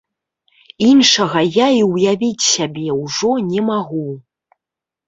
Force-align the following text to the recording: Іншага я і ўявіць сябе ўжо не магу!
Іншага 0.91 1.43
я 1.57 1.67
і 1.81 1.83
ўявіць 1.91 2.47
сябе 2.55 2.87
ўжо 3.05 3.31
не 3.53 3.61
магу! 3.71 4.05